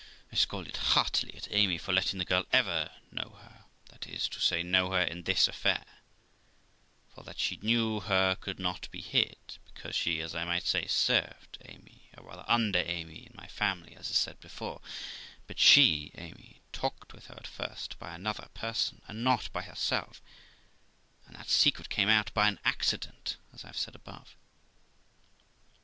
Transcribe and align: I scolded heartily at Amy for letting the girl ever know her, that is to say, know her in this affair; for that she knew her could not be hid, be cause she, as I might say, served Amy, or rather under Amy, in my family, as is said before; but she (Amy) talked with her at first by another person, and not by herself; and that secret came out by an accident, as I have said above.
I 0.31 0.35
scolded 0.35 0.77
heartily 0.77 1.35
at 1.35 1.47
Amy 1.51 1.77
for 1.77 1.93
letting 1.93 2.17
the 2.17 2.25
girl 2.25 2.47
ever 2.51 2.89
know 3.11 3.37
her, 3.43 3.65
that 3.89 4.07
is 4.07 4.27
to 4.29 4.39
say, 4.39 4.63
know 4.63 4.89
her 4.93 5.03
in 5.03 5.21
this 5.21 5.47
affair; 5.47 5.85
for 7.13 7.23
that 7.23 7.37
she 7.37 7.59
knew 7.61 7.99
her 7.99 8.35
could 8.35 8.57
not 8.59 8.89
be 8.89 8.99
hid, 8.99 9.37
be 9.63 9.71
cause 9.79 9.95
she, 9.95 10.19
as 10.19 10.33
I 10.33 10.43
might 10.43 10.63
say, 10.65 10.87
served 10.87 11.59
Amy, 11.65 12.09
or 12.17 12.25
rather 12.25 12.43
under 12.47 12.79
Amy, 12.79 13.27
in 13.27 13.33
my 13.35 13.45
family, 13.45 13.95
as 13.95 14.09
is 14.09 14.17
said 14.17 14.39
before; 14.39 14.81
but 15.45 15.59
she 15.59 16.11
(Amy) 16.15 16.61
talked 16.73 17.13
with 17.13 17.27
her 17.27 17.35
at 17.35 17.45
first 17.45 17.99
by 17.99 18.15
another 18.15 18.49
person, 18.55 19.03
and 19.07 19.23
not 19.23 19.53
by 19.53 19.61
herself; 19.61 20.19
and 21.27 21.35
that 21.35 21.47
secret 21.47 21.89
came 21.89 22.09
out 22.09 22.33
by 22.33 22.47
an 22.47 22.57
accident, 22.65 23.37
as 23.53 23.63
I 23.63 23.67
have 23.67 23.77
said 23.77 23.93
above. 23.93 24.35